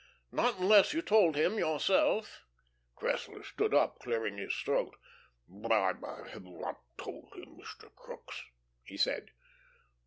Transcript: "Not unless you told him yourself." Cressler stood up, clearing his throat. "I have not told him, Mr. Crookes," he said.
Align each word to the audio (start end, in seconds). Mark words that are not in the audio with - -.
"Not 0.31 0.57
unless 0.57 0.93
you 0.93 1.03
told 1.03 1.35
him 1.35 1.59
yourself." 1.59 2.41
Cressler 2.97 3.43
stood 3.45 3.71
up, 3.71 3.99
clearing 3.99 4.39
his 4.39 4.55
throat. 4.55 4.95
"I 5.69 6.17
have 6.31 6.43
not 6.43 6.79
told 6.97 7.33
him, 7.35 7.55
Mr. 7.59 7.93
Crookes," 7.93 8.41
he 8.83 8.97
said. 8.97 9.29